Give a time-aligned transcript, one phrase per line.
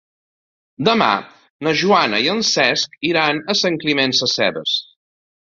[0.87, 1.09] Demà
[1.67, 4.77] na Joana i en Cesc iran a Sant Climent Sescebes.